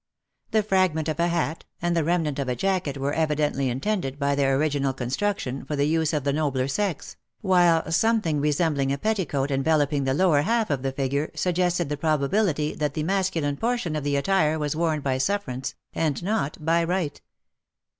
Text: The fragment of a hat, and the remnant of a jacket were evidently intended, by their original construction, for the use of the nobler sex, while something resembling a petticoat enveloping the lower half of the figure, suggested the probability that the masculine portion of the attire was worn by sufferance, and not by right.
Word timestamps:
The 0.49 0.63
fragment 0.63 1.07
of 1.09 1.19
a 1.19 1.27
hat, 1.27 1.63
and 1.79 1.95
the 1.95 2.03
remnant 2.03 2.39
of 2.39 2.49
a 2.49 2.55
jacket 2.55 2.97
were 2.97 3.13
evidently 3.13 3.69
intended, 3.69 4.17
by 4.17 4.33
their 4.33 4.55
original 4.57 4.93
construction, 4.93 5.63
for 5.63 5.75
the 5.75 5.85
use 5.85 6.11
of 6.11 6.23
the 6.23 6.33
nobler 6.33 6.67
sex, 6.67 7.17
while 7.41 7.91
something 7.91 8.41
resembling 8.41 8.91
a 8.91 8.97
petticoat 8.97 9.51
enveloping 9.51 10.05
the 10.05 10.15
lower 10.15 10.41
half 10.41 10.71
of 10.71 10.81
the 10.81 10.91
figure, 10.91 11.29
suggested 11.35 11.87
the 11.89 11.97
probability 11.97 12.73
that 12.73 12.95
the 12.95 13.03
masculine 13.03 13.57
portion 13.57 13.95
of 13.95 14.03
the 14.03 14.15
attire 14.15 14.57
was 14.57 14.75
worn 14.75 15.01
by 15.01 15.19
sufferance, 15.19 15.75
and 15.93 16.23
not 16.23 16.57
by 16.65 16.83
right. 16.83 17.21